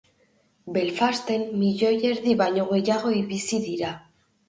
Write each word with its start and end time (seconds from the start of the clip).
Belfasten, 0.77 1.45
milioi 1.59 1.93
erdi 2.15 2.37
baino 2.43 2.69
gehiago 2.75 3.17
bizi 3.33 3.65
dira. 3.71 3.97